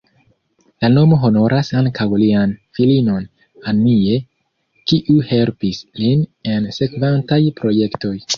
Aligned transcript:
La 0.83 0.87
nomo 0.93 1.17
honoras 1.25 1.67
ankaŭ 1.81 2.07
lian 2.21 2.55
filinon 2.77 3.27
"Annie", 3.73 4.17
kiu 4.93 5.19
helpis 5.33 5.83
lin 6.01 6.25
en 6.55 6.69
sekvantaj 6.81 7.41
projektoj. 7.63 8.17